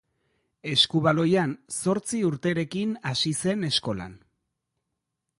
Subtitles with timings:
[0.69, 1.51] Eskubaloian
[1.83, 4.17] zortzi urterekin hasi zen eskolan.